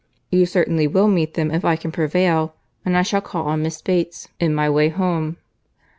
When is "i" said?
1.63-1.75, 2.97-3.03